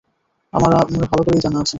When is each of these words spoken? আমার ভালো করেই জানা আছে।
আমার 0.53 0.71
ভালো 1.03 1.21
করেই 1.21 1.41
জানা 1.41 1.57
আছে। 1.57 1.69